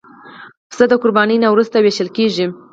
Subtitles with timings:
[0.69, 2.45] پسه د قربانۍ نه وروسته وېشل کېږي.